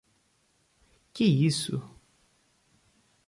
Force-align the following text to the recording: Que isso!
Que 1.13 1.25
isso! 1.25 1.77